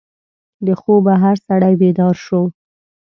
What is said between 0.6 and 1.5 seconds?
د خوبه هر